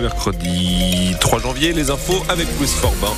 mercredi 0.00 1.14
3 1.20 1.38
janvier. 1.40 1.72
Les 1.72 1.90
infos 1.90 2.22
avec 2.28 2.46
Louis 2.58 2.66
Forbin. 2.66 3.12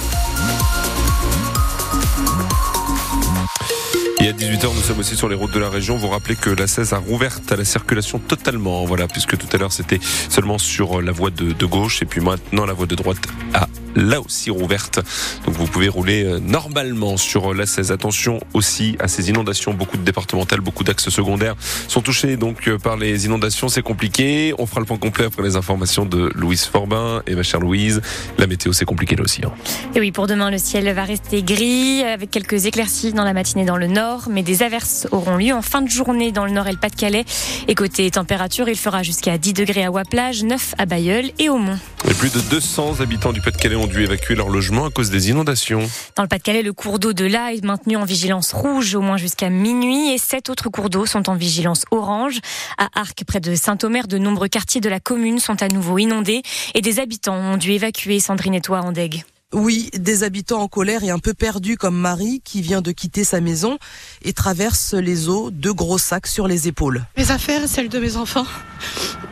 Et 4.21 4.29
à 4.29 4.33
18h, 4.33 4.73
nous 4.75 4.83
sommes 4.83 5.01
aussi 5.01 5.17
sur 5.17 5.29
les 5.29 5.35
routes 5.35 5.53
de 5.53 5.59
la 5.59 5.69
région. 5.69 5.97
Vous 5.97 6.09
rappelez 6.09 6.37
que 6.37 6.51
la 6.51 6.67
16 6.67 6.93
a 6.93 6.99
rouvert 6.99 7.41
à 7.51 7.57
la 7.57 7.65
circulation 7.65 8.19
totalement. 8.21 8.85
Voilà, 8.85 9.09
puisque 9.09 9.37
tout 9.37 9.49
à 9.53 9.57
l'heure, 9.57 9.73
c'était 9.73 9.99
seulement 10.29 10.59
sur 10.59 11.03
la 11.03 11.11
voie 11.11 11.31
de, 11.31 11.53
de 11.53 11.67
gauche 11.67 12.03
et 12.03 12.05
puis 12.05 12.21
maintenant 12.21 12.65
la 12.65 12.73
voie 12.73 12.87
de 12.87 12.95
droite 12.95 13.19
a 13.55 13.67
là 13.95 14.21
aussi 14.21 14.51
rouverte. 14.51 15.01
Donc 15.47 15.55
vous 15.55 15.67
pouvez 15.67 15.89
rouler 15.89 16.25
euh, 16.25 16.39
normalement 16.39 17.17
sur 17.17 17.55
la 17.55 17.67
16. 17.67 17.93
Attention 17.93 18.41
aussi 18.55 18.97
à 18.99 19.09
ces 19.09 19.31
inondations. 19.31 19.75
Beaucoup 19.75 19.97
de 19.97 20.03
départementales, 20.03 20.61
beaucoup 20.61 20.85
d'axes 20.85 21.09
secondaires 21.11 21.55
sont 21.89 22.01
touchés 22.01 22.37
donc 22.37 22.69
euh, 22.69 22.79
par 22.79 22.97
les 22.97 23.27
inondations. 23.27 23.69
C'est 23.69 23.83
compliqué. 23.83 24.55
On 24.59 24.67
fera 24.67 24.81
le 24.81 24.87
point 24.87 24.99
complet 24.99 25.27
après 25.27 25.43
les 25.43 25.57
informations 25.57 26.05
de 26.05 26.31
Louise 26.35 26.65
Forbin 26.65 27.23
et 27.27 27.35
ma 27.35 27.43
chère 27.43 27.61
Louise. 27.61 28.01
La 28.39 28.47
météo, 28.47 28.73
c'est 28.73 28.85
compliqué 28.85 29.17
là 29.17 29.23
aussi. 29.23 29.43
Hein. 29.45 29.53
Et 29.95 30.01
oui, 30.01 30.13
pour 30.13 30.27
demain, 30.27 30.51
le 30.51 30.59
ciel 30.59 30.91
va 30.93 31.05
rester 31.05 31.43
gris 31.43 32.03
avec 32.03 32.31
quelques 32.31 32.67
éclaircies 32.67 33.13
dans 33.13 33.25
la 33.25 33.33
matinée 33.33 33.65
dans 33.65 33.77
le 33.77 33.87
nord, 33.87 34.29
mais 34.31 34.43
des 34.43 34.63
averses 34.63 35.07
auront 35.11 35.37
lieu 35.37 35.53
en 35.53 35.63
fin 35.63 35.83
de 35.83 35.89
journée 35.89 36.33
dans 36.33 36.45
le 36.45 36.53
nord 36.53 36.67
et 36.67 36.73
le 36.73 36.79
Pas-de-Calais. 36.79 37.25
Et 37.69 37.75
côté 37.75 38.11
température, 38.11 38.69
il 38.69 38.77
fera 38.77 39.03
jusqu'à 39.03 39.39
10 39.39 39.53
degrés 39.53 39.85
à 39.85 39.91
Waplage, 39.91 40.45
9 40.45 40.75
à 40.79 40.87
Bayeul 40.87 41.31
et 41.39 41.49
au 41.49 41.59
Mont. 41.59 41.79
Et 42.09 42.15
plus 42.15 42.33
de 42.33 42.41
200 42.41 43.01
habitants 43.01 43.33
du 43.33 43.41
Pas-de-Calais 43.41 43.77
ont 43.83 43.87
dû 43.87 44.03
évacuer 44.03 44.35
leur 44.37 44.49
logement 44.49 44.85
à 44.85 44.91
cause 44.91 45.11
des 45.11 45.31
inondations. 45.31 45.81
Dans 46.15 46.23
le 46.23 46.29
Pas-de-Calais, 46.29 46.63
le 46.63 46.73
cours 46.73 46.99
d'eau 47.01 47.13
de 47.13 47.25
là 47.25 47.53
est 47.53 47.65
maintenu 47.65 47.97
en 47.97 48.05
vigilance 48.05 48.53
rouge 48.53 48.95
au 48.95 49.01
moins 49.01 49.17
jusqu'à 49.17 49.51
minuit 49.51 50.13
et 50.13 50.19
sept 50.19 50.51
autres 50.51 50.69
cours 50.69 50.89
d'eau 50.89 51.05
sont 51.05 51.29
en 51.29 51.35
vigilance 51.35 51.85
orange. 51.91 52.39
À 52.79 52.89
Arc, 52.95 53.25
près 53.25 53.41
de 53.41 53.55
Saint-Omer, 53.55 54.07
de 54.07 54.19
nombreux 54.19 54.49
quartiers 54.49 54.81
de 54.81 54.89
la 54.89 55.01
commune 55.01 55.41
sont 55.41 55.61
à 55.63 55.69
nouveau 55.69 55.99
inondés 55.99 56.43
et 56.75 56.81
des 56.81 57.01
habitants 57.01 57.35
ont 57.35 57.57
dû 57.57 57.73
évacuer 57.73 58.21
Sandrine 58.21 58.55
et 58.55 58.61
toi 58.61 58.81
en 58.81 58.93
Dègue. 58.93 59.25
Oui, 59.53 59.91
des 59.93 60.23
habitants 60.23 60.63
en 60.63 60.69
colère 60.69 61.05
et 61.05 61.11
un 61.11 61.19
peu 61.19 61.35
perdus 61.35 61.77
comme 61.77 61.97
Marie 61.97 62.41
qui 62.43 62.63
vient 62.63 62.81
de 62.81 62.91
quitter 62.91 63.23
sa 63.23 63.41
maison 63.43 63.79
et 64.23 64.33
traverse 64.33 64.95
les 64.95 65.29
eaux, 65.29 65.51
deux 65.51 65.75
gros 65.75 65.99
sacs 65.99 66.27
sur 66.27 66.49
les 66.49 66.69
épaules. 66.69 67.05
Mes 67.19 67.31
affaires, 67.31 67.69
celles 67.69 67.91
de 67.91 67.99
mes 67.99 68.17
enfants 68.17 68.47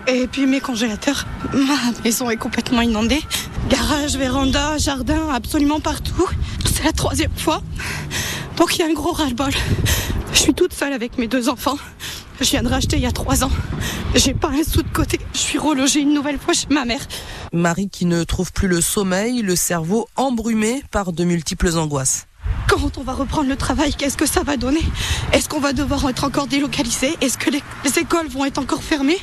et 0.06 0.26
puis 0.26 0.46
mes 0.46 0.60
congélateurs. 0.60 1.26
Ma 1.54 2.02
maison 2.04 2.28
est 2.28 2.36
complètement 2.36 2.82
inondée. 2.82 3.20
Garage, 3.68 4.16
véranda, 4.16 4.78
jardin, 4.78 5.28
absolument 5.30 5.80
partout. 5.80 6.28
C'est 6.64 6.84
la 6.84 6.92
troisième 6.92 7.34
fois. 7.36 7.62
Donc 8.56 8.76
il 8.76 8.80
y 8.80 8.82
a 8.82 8.86
un 8.86 8.92
gros 8.92 9.12
ras-le-bol. 9.12 9.52
Je 10.32 10.38
suis 10.38 10.54
toute 10.54 10.72
seule 10.72 10.92
avec 10.92 11.18
mes 11.18 11.28
deux 11.28 11.48
enfants. 11.48 11.76
Je 12.40 12.50
viens 12.50 12.62
de 12.62 12.68
racheter 12.68 12.96
il 12.96 13.02
y 13.02 13.06
a 13.06 13.12
trois 13.12 13.44
ans. 13.44 13.50
J'ai 14.14 14.32
pas 14.32 14.48
un 14.48 14.64
sou 14.64 14.82
de 14.82 14.88
côté. 14.88 15.20
Je 15.34 15.38
suis 15.38 15.58
relogée 15.58 16.00
une 16.00 16.14
nouvelle 16.14 16.38
fois 16.38 16.54
chez 16.54 16.68
ma 16.70 16.84
mère. 16.84 17.06
Marie 17.52 17.90
qui 17.90 18.06
ne 18.06 18.24
trouve 18.24 18.52
plus 18.52 18.68
le 18.68 18.80
sommeil, 18.80 19.42
le 19.42 19.56
cerveau 19.56 20.08
embrumé 20.16 20.82
par 20.90 21.12
de 21.12 21.24
multiples 21.24 21.76
angoisses. 21.76 22.26
Quand 22.70 22.98
on 22.98 23.02
va 23.02 23.14
reprendre 23.14 23.48
le 23.48 23.56
travail, 23.56 23.92
qu'est-ce 23.92 24.16
que 24.16 24.26
ça 24.26 24.44
va 24.44 24.56
donner? 24.56 24.82
Est-ce 25.32 25.48
qu'on 25.48 25.58
va 25.58 25.72
devoir 25.72 26.08
être 26.08 26.22
encore 26.22 26.46
délocalisé? 26.46 27.16
Est-ce 27.20 27.36
que 27.36 27.50
les, 27.50 27.60
les, 27.84 27.98
écoles 27.98 28.28
vont 28.28 28.44
être 28.44 28.58
encore 28.58 28.84
fermées? 28.84 29.18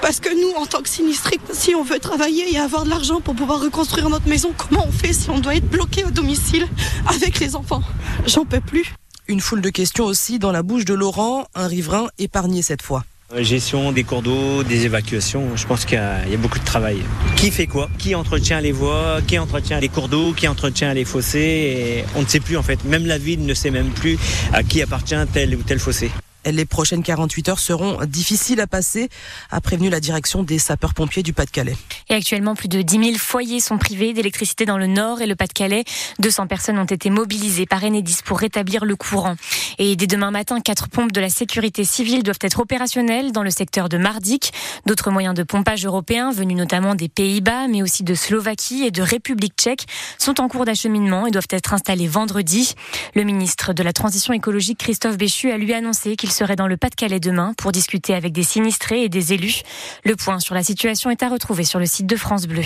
Parce 0.00 0.20
que 0.20 0.28
nous, 0.32 0.62
en 0.62 0.64
tant 0.64 0.80
que 0.80 0.88
sinistrés, 0.88 1.40
si 1.52 1.74
on 1.74 1.82
veut 1.82 1.98
travailler 1.98 2.54
et 2.54 2.58
avoir 2.58 2.84
de 2.84 2.90
l'argent 2.90 3.20
pour 3.20 3.34
pouvoir 3.34 3.60
reconstruire 3.60 4.08
notre 4.08 4.28
maison, 4.28 4.52
comment 4.56 4.86
on 4.86 4.92
fait 4.92 5.12
si 5.12 5.28
on 5.28 5.40
doit 5.40 5.56
être 5.56 5.68
bloqué 5.68 6.04
au 6.04 6.12
domicile 6.12 6.68
avec 7.08 7.40
les 7.40 7.56
enfants? 7.56 7.82
J'en 8.28 8.44
peux 8.44 8.60
plus. 8.60 8.94
Une 9.26 9.40
foule 9.40 9.60
de 9.60 9.70
questions 9.70 10.04
aussi 10.04 10.38
dans 10.38 10.52
la 10.52 10.62
bouche 10.62 10.84
de 10.84 10.94
Laurent, 10.94 11.46
un 11.56 11.66
riverain 11.66 12.06
épargné 12.18 12.62
cette 12.62 12.82
fois. 12.82 13.04
Gestion 13.38 13.90
des 13.90 14.04
cours 14.04 14.22
d'eau, 14.22 14.62
des 14.62 14.84
évacuations, 14.84 15.56
je 15.56 15.66
pense 15.66 15.84
qu'il 15.84 15.98
y, 15.98 16.30
y, 16.30 16.34
a 16.34 16.36
beaucoup 16.36 16.58
de 16.58 16.64
travail. 16.64 16.98
Qui 17.36 17.50
fait 17.50 17.66
quoi? 17.66 17.90
Qui 17.98 18.14
entretient 18.14 18.60
les 18.60 18.70
voies? 18.70 19.20
Qui 19.26 19.38
entretient 19.38 19.80
les 19.80 19.88
cours 19.88 20.08
d'eau? 20.08 20.32
Qui 20.32 20.46
entretient 20.46 20.94
les 20.94 21.04
fossés? 21.04 21.38
Et 21.38 22.04
On 22.14 22.22
ne 22.22 22.26
sait 22.26 22.40
plus 22.40 22.56
en 22.56 22.62
fait. 22.62 22.84
Même 22.84 23.06
la 23.06 23.18
ville 23.18 23.44
ne 23.44 23.54
sait 23.54 23.70
même 23.70 23.90
plus 23.90 24.18
à 24.52 24.62
qui 24.62 24.82
appartient 24.82 25.16
tel 25.32 25.56
ou 25.56 25.62
tel 25.62 25.80
fossé. 25.80 26.10
Les 26.46 26.66
prochaines 26.66 27.02
48 27.02 27.48
heures 27.48 27.58
seront 27.58 28.04
difficiles 28.04 28.60
à 28.60 28.66
passer, 28.66 29.08
a 29.50 29.62
prévenu 29.62 29.88
la 29.88 29.98
direction 29.98 30.42
des 30.42 30.58
sapeurs-pompiers 30.58 31.22
du 31.22 31.32
Pas-de-Calais. 31.32 31.76
Et 32.10 32.14
actuellement, 32.14 32.54
plus 32.54 32.68
de 32.68 32.82
10 32.82 33.02
000 33.02 33.18
foyers 33.18 33.60
sont 33.60 33.78
privés 33.78 34.12
d'électricité 34.12 34.66
dans 34.66 34.76
le 34.76 34.86
Nord 34.86 35.22
et 35.22 35.26
le 35.26 35.36
Pas-de-Calais. 35.36 35.84
200 36.18 36.46
personnes 36.46 36.78
ont 36.78 36.84
été 36.84 37.08
mobilisées 37.08 37.64
par 37.64 37.82
Enedis 37.82 38.18
pour 38.24 38.38
rétablir 38.38 38.84
le 38.84 38.94
courant. 38.94 39.36
Et 39.78 39.96
dès 39.96 40.06
demain 40.06 40.30
matin, 40.30 40.60
quatre 40.60 40.88
pompes 40.88 41.12
de 41.12 41.20
la 41.20 41.28
sécurité 41.28 41.84
civile 41.84 42.22
doivent 42.22 42.38
être 42.40 42.60
opérationnelles 42.60 43.32
dans 43.32 43.42
le 43.42 43.50
secteur 43.50 43.88
de 43.88 43.98
Mardik. 43.98 44.52
D'autres 44.86 45.10
moyens 45.10 45.34
de 45.34 45.42
pompage 45.42 45.84
européens, 45.84 46.30
venus 46.30 46.56
notamment 46.56 46.94
des 46.94 47.08
Pays-Bas, 47.08 47.68
mais 47.68 47.82
aussi 47.82 48.04
de 48.04 48.14
Slovaquie 48.14 48.84
et 48.84 48.90
de 48.90 49.02
République 49.02 49.54
tchèque, 49.56 49.86
sont 50.18 50.40
en 50.40 50.48
cours 50.48 50.64
d'acheminement 50.64 51.26
et 51.26 51.30
doivent 51.30 51.48
être 51.50 51.74
installés 51.74 52.06
vendredi. 52.06 52.74
Le 53.14 53.24
ministre 53.24 53.72
de 53.72 53.82
la 53.82 53.92
Transition 53.92 54.32
écologique, 54.32 54.78
Christophe 54.78 55.16
Béchu, 55.16 55.50
a 55.50 55.58
lui 55.58 55.72
annoncé 55.74 56.16
qu'il 56.16 56.30
serait 56.30 56.56
dans 56.56 56.66
le 56.66 56.76
Pas-de-Calais 56.76 57.20
demain 57.20 57.54
pour 57.56 57.72
discuter 57.72 58.14
avec 58.14 58.32
des 58.32 58.42
sinistrés 58.42 59.04
et 59.04 59.08
des 59.08 59.32
élus. 59.32 59.62
Le 60.04 60.16
point 60.16 60.38
sur 60.40 60.54
la 60.54 60.62
situation 60.62 61.10
est 61.10 61.22
à 61.22 61.28
retrouver 61.28 61.64
sur 61.64 61.78
le 61.78 61.86
site 61.86 62.06
de 62.06 62.16
France 62.16 62.46
Bleu. 62.46 62.62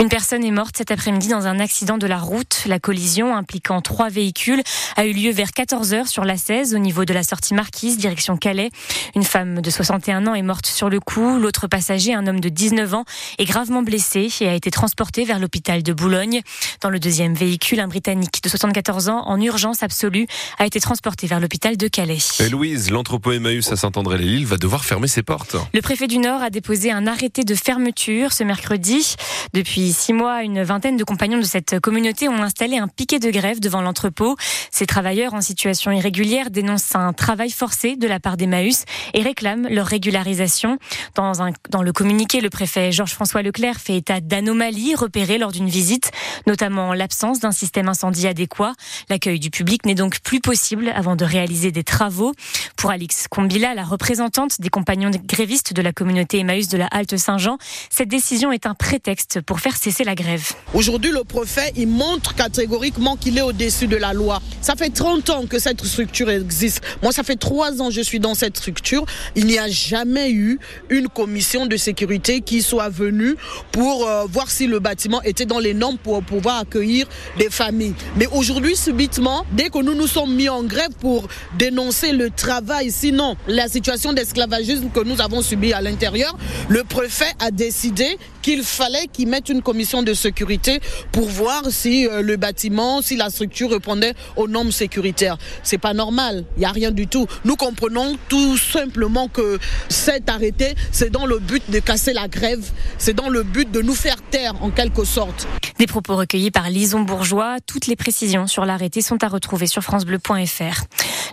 Une 0.00 0.08
personne 0.08 0.44
est 0.44 0.50
morte 0.50 0.76
cet 0.76 0.90
après-midi 0.90 1.28
dans 1.28 1.46
un 1.46 1.58
accident 1.58 1.98
de 1.98 2.06
la 2.06 2.18
route. 2.18 2.62
La 2.66 2.78
collision 2.78 3.36
impliquant 3.36 3.80
trois 3.80 4.08
véhicules 4.08 4.62
a 4.96 5.06
eu 5.06 5.12
lieu 5.12 5.30
vers 5.30 5.50
14h 5.50 6.06
sur 6.16 6.24
la 6.24 6.38
16 6.38 6.74
au 6.74 6.78
niveau 6.78 7.04
de 7.04 7.12
la 7.12 7.22
sortie 7.22 7.52
Marquise, 7.52 7.98
direction 7.98 8.38
Calais. 8.38 8.70
Une 9.14 9.22
femme 9.22 9.60
de 9.60 9.68
61 9.68 10.26
ans 10.26 10.34
est 10.34 10.40
morte 10.40 10.64
sur 10.64 10.88
le 10.88 10.98
coup. 10.98 11.38
L'autre 11.38 11.66
passager, 11.66 12.14
un 12.14 12.26
homme 12.26 12.40
de 12.40 12.48
19 12.48 12.94
ans, 12.94 13.04
est 13.36 13.44
gravement 13.44 13.82
blessé 13.82 14.30
et 14.40 14.48
a 14.48 14.54
été 14.54 14.70
transporté 14.70 15.26
vers 15.26 15.38
l'hôpital 15.38 15.82
de 15.82 15.92
Boulogne. 15.92 16.40
Dans 16.80 16.88
le 16.88 16.98
deuxième 16.98 17.34
véhicule, 17.34 17.80
un 17.80 17.88
Britannique 17.88 18.42
de 18.42 18.48
74 18.48 19.10
ans 19.10 19.24
en 19.26 19.38
urgence 19.42 19.82
absolue 19.82 20.26
a 20.58 20.64
été 20.64 20.80
transporté 20.80 21.26
vers 21.26 21.38
l'hôpital 21.38 21.76
de 21.76 21.86
Calais. 21.86 22.16
Et 22.40 22.48
Louise, 22.48 22.90
l'entrepôt 22.90 23.32
Emmaüs 23.32 23.70
à 23.70 23.76
Saint-André-les-Lilles 23.76 24.46
va 24.46 24.56
devoir 24.56 24.86
fermer 24.86 25.08
ses 25.08 25.22
portes. 25.22 25.56
Le 25.74 25.82
préfet 25.82 26.06
du 26.06 26.16
Nord 26.16 26.40
a 26.40 26.48
déposé 26.48 26.90
un 26.90 27.06
arrêté 27.06 27.44
de 27.44 27.54
fermeture 27.54 28.32
ce 28.32 28.42
mercredi. 28.42 29.16
Depuis 29.52 29.92
six 29.92 30.14
mois, 30.14 30.44
une 30.44 30.62
vingtaine 30.62 30.96
de 30.96 31.04
compagnons 31.04 31.40
de 31.40 31.44
cette 31.44 31.78
communauté 31.78 32.30
ont 32.30 32.42
installé 32.42 32.78
un 32.78 32.88
piquet 32.88 33.18
de 33.18 33.30
grève 33.30 33.60
devant 33.60 33.82
l'entrepôt. 33.82 34.34
Ces 34.70 34.86
travailleurs 34.86 35.34
en 35.34 35.42
situation 35.42 35.92
irrégulière 35.92 36.05
dénoncent 36.10 36.94
un 36.94 37.12
travail 37.12 37.50
forcé 37.50 37.96
de 37.96 38.06
la 38.06 38.20
part 38.20 38.36
d'Emmaüs 38.36 38.84
et 39.14 39.22
réclament 39.22 39.68
leur 39.68 39.86
régularisation. 39.86 40.78
Dans, 41.14 41.42
un, 41.42 41.52
dans 41.70 41.82
le 41.82 41.92
communiqué, 41.92 42.40
le 42.40 42.50
préfet 42.50 42.92
Georges-François 42.92 43.42
Leclerc 43.42 43.80
fait 43.80 43.96
état 43.96 44.20
d'anomalies 44.20 44.94
repérées 44.94 45.38
lors 45.38 45.52
d'une 45.52 45.68
visite, 45.68 46.10
notamment 46.46 46.94
l'absence 46.94 47.40
d'un 47.40 47.52
système 47.52 47.88
incendie 47.88 48.26
adéquat. 48.26 48.72
L'accueil 49.08 49.38
du 49.38 49.50
public 49.50 49.86
n'est 49.86 49.94
donc 49.94 50.20
plus 50.20 50.40
possible 50.40 50.92
avant 50.94 51.16
de 51.16 51.24
réaliser 51.24 51.72
des 51.72 51.84
travaux. 51.84 52.32
Pour 52.76 52.90
Alix 52.90 53.26
Combila, 53.28 53.74
la 53.74 53.84
représentante 53.84 54.60
des 54.60 54.68
compagnons 54.68 55.10
grévistes 55.24 55.72
de 55.72 55.82
la 55.82 55.92
communauté 55.92 56.38
Emmaüs 56.40 56.68
de 56.68 56.78
la 56.78 56.86
Halte 56.86 57.16
Saint-Jean, 57.16 57.58
cette 57.90 58.08
décision 58.08 58.52
est 58.52 58.66
un 58.66 58.74
prétexte 58.74 59.40
pour 59.40 59.60
faire 59.60 59.76
cesser 59.76 60.04
la 60.04 60.14
grève. 60.14 60.52
Aujourd'hui, 60.74 61.10
le 61.10 61.24
préfet, 61.24 61.72
il 61.76 61.88
montre 61.88 62.34
catégoriquement 62.34 63.16
qu'il 63.16 63.38
est 63.38 63.42
au-dessus 63.42 63.86
de 63.86 63.96
la 63.96 64.12
loi. 64.12 64.40
Ça 64.60 64.74
fait 64.76 64.90
30 64.90 65.30
ans 65.30 65.46
que 65.46 65.58
cette 65.58 65.80
existe. 66.00 66.82
Moi, 67.02 67.12
ça 67.12 67.22
fait 67.22 67.36
3 67.36 67.80
ans 67.80 67.88
que 67.88 67.94
je 67.94 68.00
suis 68.00 68.20
dans 68.20 68.34
cette 68.34 68.56
structure. 68.56 69.04
Il 69.34 69.46
n'y 69.46 69.58
a 69.58 69.68
jamais 69.68 70.30
eu 70.30 70.58
une 70.90 71.08
commission 71.08 71.66
de 71.66 71.76
sécurité 71.76 72.40
qui 72.40 72.62
soit 72.62 72.88
venue 72.88 73.36
pour 73.72 74.06
euh, 74.06 74.24
voir 74.30 74.50
si 74.50 74.66
le 74.66 74.78
bâtiment 74.78 75.22
était 75.22 75.46
dans 75.46 75.58
les 75.58 75.74
normes 75.74 75.98
pour 75.98 76.22
pouvoir 76.22 76.60
accueillir 76.60 77.06
des 77.38 77.50
familles. 77.50 77.94
Mais 78.16 78.26
aujourd'hui, 78.32 78.76
subitement, 78.76 79.44
dès 79.52 79.68
que 79.68 79.78
nous 79.78 79.94
nous 79.94 80.06
sommes 80.06 80.34
mis 80.34 80.48
en 80.48 80.62
grève 80.62 80.90
pour 81.00 81.28
dénoncer 81.58 82.12
le 82.12 82.30
travail, 82.30 82.90
sinon 82.90 83.36
la 83.46 83.68
situation 83.68 84.12
d'esclavagisme 84.12 84.90
que 84.90 85.00
nous 85.00 85.20
avons 85.20 85.42
subi 85.42 85.72
à 85.72 85.80
l'intérieur, 85.80 86.36
le 86.68 86.84
préfet 86.84 87.32
a 87.38 87.50
décidé 87.50 88.18
qu'il 88.42 88.62
fallait 88.62 89.06
qu'il 89.12 89.28
mette 89.28 89.48
une 89.48 89.62
commission 89.62 90.02
de 90.02 90.14
sécurité 90.14 90.80
pour 91.10 91.26
voir 91.26 91.64
si 91.68 92.06
euh, 92.06 92.22
le 92.22 92.36
bâtiment, 92.36 93.02
si 93.02 93.16
la 93.16 93.28
structure 93.28 93.70
répondait 93.70 94.14
aux 94.36 94.46
normes 94.46 94.70
sécuritaires. 94.70 95.36
C'est 95.62 95.78
pas 95.86 95.94
normal, 95.94 96.44
il 96.56 96.60
n'y 96.60 96.66
a 96.66 96.72
rien 96.72 96.90
du 96.90 97.06
tout. 97.06 97.28
Nous 97.44 97.54
comprenons 97.54 98.18
tout 98.28 98.56
simplement 98.56 99.28
que 99.28 99.60
cet 99.88 100.28
arrêté, 100.28 100.74
c'est 100.90 101.10
dans 101.10 101.26
le 101.26 101.38
but 101.38 101.62
de 101.70 101.78
casser 101.78 102.12
la 102.12 102.26
grève, 102.26 102.72
c'est 102.98 103.14
dans 103.14 103.28
le 103.28 103.44
but 103.44 103.70
de 103.70 103.82
nous 103.82 103.94
faire 103.94 104.20
taire 104.20 104.60
en 104.64 104.70
quelque 104.70 105.04
sorte. 105.04 105.46
Des 105.78 105.86
propos 105.86 106.16
recueillis 106.16 106.50
par 106.50 106.70
Lison 106.70 107.02
Bourgeois. 107.02 107.58
Toutes 107.64 107.86
les 107.86 107.94
précisions 107.94 108.48
sur 108.48 108.64
l'arrêté 108.64 109.00
sont 109.00 109.22
à 109.22 109.28
retrouver 109.28 109.68
sur 109.68 109.82
francebleu.fr. 109.82 110.86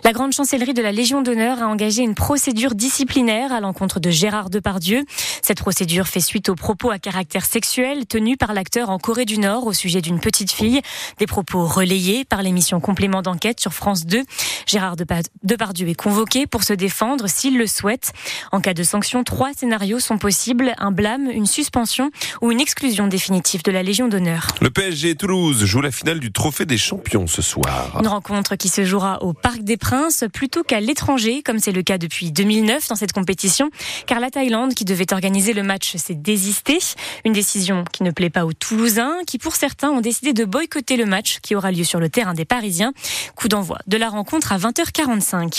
La 0.04 0.12
grande 0.12 0.32
chancellerie 0.32 0.74
de 0.74 0.82
la 0.82 0.92
Légion 0.92 1.22
d'honneur 1.22 1.62
a 1.62 1.66
engagé 1.66 2.02
une 2.02 2.14
procédure 2.14 2.74
disciplinaire 2.74 3.52
à 3.52 3.60
l'encontre 3.60 4.00
de 4.00 4.10
Gérard 4.10 4.50
Depardieu. 4.50 5.02
Cette 5.40 5.60
procédure 5.60 6.08
fait 6.08 6.20
suite 6.20 6.50
aux 6.50 6.54
propos 6.54 6.90
à 6.90 6.98
caractère 6.98 7.46
sexuel 7.46 8.04
tenus 8.06 8.36
par 8.36 8.52
l'acteur 8.52 8.90
en 8.90 8.98
Corée 8.98 9.24
du 9.24 9.38
Nord 9.38 9.66
au 9.66 9.72
sujet 9.72 10.02
d'une 10.02 10.20
petite 10.20 10.52
fille. 10.52 10.82
Des 11.18 11.26
propos 11.26 11.66
relayés 11.66 12.26
par 12.26 12.42
l'émission 12.42 12.80
Complément 12.80 13.22
d'enquête 13.22 13.60
sur 13.60 13.72
France 13.72 14.04
2. 14.04 14.22
Gérard 14.66 14.96
Depardieu 14.96 15.88
est 15.88 15.94
convoqué 15.94 16.46
pour 16.46 16.62
se 16.62 16.72
défendre 16.72 17.28
s'il 17.28 17.58
le 17.58 17.66
souhaite. 17.66 18.12
En 18.52 18.60
cas 18.60 18.74
de 18.74 18.82
sanction, 18.82 19.24
trois 19.24 19.52
scénarios 19.52 20.00
sont 20.00 20.18
possibles. 20.18 20.74
Un 20.78 20.90
blâme, 20.90 21.30
une 21.30 21.46
suspension 21.46 22.10
ou 22.40 22.52
une 22.52 22.60
exclusion 22.60 23.06
définitive 23.06 23.62
de 23.62 23.70
la 23.70 23.82
Légion 23.82 24.08
d'honneur. 24.08 24.48
Le 24.60 24.70
PSG 24.70 25.14
Toulouse 25.16 25.64
joue 25.64 25.80
la 25.80 25.90
finale 25.90 26.20
du 26.20 26.32
Trophée 26.32 26.66
des 26.66 26.78
Champions 26.78 27.26
ce 27.26 27.42
soir. 27.42 27.98
Une 28.00 28.08
rencontre 28.08 28.56
qui 28.56 28.68
se 28.68 28.84
jouera 28.84 29.22
au 29.22 29.32
Parc 29.32 29.62
des 29.62 29.76
Princes 29.76 30.24
plutôt 30.32 30.62
qu'à 30.62 30.80
l'étranger, 30.80 31.42
comme 31.42 31.58
c'est 31.58 31.72
le 31.72 31.82
cas 31.82 31.98
depuis 31.98 32.32
2009 32.32 32.88
dans 32.88 32.96
cette 32.96 33.12
compétition, 33.12 33.70
car 34.06 34.20
la 34.20 34.30
Thaïlande, 34.30 34.74
qui 34.74 34.84
devait 34.84 35.12
organiser 35.12 35.52
le 35.52 35.62
match, 35.62 35.96
s'est 35.96 36.14
désistée. 36.14 36.78
Une 37.24 37.32
décision 37.32 37.84
qui 37.92 38.02
ne 38.02 38.10
plaît 38.10 38.30
pas 38.30 38.44
aux 38.44 38.52
Toulousains, 38.52 39.18
qui 39.26 39.38
pour 39.38 39.54
certains 39.54 39.90
ont 39.90 40.00
décidé 40.00 40.32
de 40.32 40.44
boycotter 40.44 40.96
le 40.96 41.06
match 41.06 41.38
qui 41.42 41.54
aura 41.54 41.70
lieu 41.70 41.84
sur 41.84 42.00
le 42.00 42.08
terrain 42.08 42.34
des 42.34 42.44
Parisiens. 42.44 42.92
Coup 43.36 43.48
d'envoi 43.48 43.78
de 43.86 43.96
la 43.96 44.08
à 44.50 44.58
20h45. 44.58 45.52